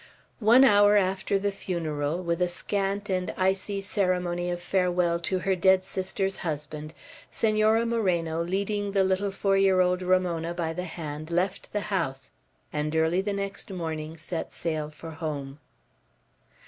One 0.39 0.63
hour 0.63 0.97
after 0.97 1.37
the 1.37 1.51
funeral, 1.51 2.23
with 2.23 2.41
a 2.41 2.47
scant 2.47 3.07
and 3.07 3.31
icy 3.37 3.81
ceremony 3.81 4.49
of 4.49 4.59
farewell 4.59 5.19
to 5.19 5.37
her 5.37 5.55
dead 5.55 5.83
sister's 5.83 6.37
husband, 6.39 6.95
Senora 7.29 7.85
Moreno, 7.85 8.41
leading 8.43 8.93
the 8.93 9.03
little 9.03 9.29
four 9.29 9.57
year 9.57 9.79
old 9.79 10.01
Ramona 10.01 10.55
by 10.55 10.73
the 10.73 10.85
hand, 10.85 11.29
left 11.29 11.71
the 11.71 11.81
house, 11.93 12.31
and 12.73 12.95
early 12.95 13.21
the 13.21 13.31
next 13.31 13.69
morning 13.69 14.17
set 14.17 14.51
sail 14.51 14.89
for 14.89 15.11
home. 15.11 15.59